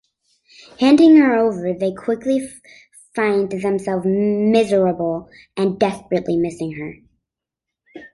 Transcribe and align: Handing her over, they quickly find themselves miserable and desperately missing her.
Handing 0.79 1.15
her 1.17 1.37
over, 1.37 1.75
they 1.77 1.93
quickly 1.93 2.49
find 3.15 3.51
themselves 3.51 4.03
miserable 4.03 5.29
and 5.55 5.77
desperately 5.79 6.37
missing 6.37 6.71
her. 6.73 6.97